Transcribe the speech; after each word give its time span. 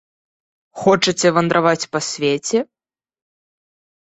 Хочаце 0.83 1.27
вандраваць 1.35 1.89
па 1.93 1.99
свеце? 2.09 2.59